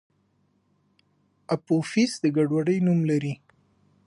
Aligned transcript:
اپوفیس 1.55 2.11
د 2.23 2.25
ګډوډۍ 2.35 2.77
نوم 2.87 2.99
لري. 3.11 3.33